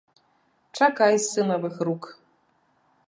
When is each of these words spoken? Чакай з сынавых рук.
Чакай 0.79 1.13
з 1.19 1.27
сынавых 1.33 1.77
рук. 1.89 2.03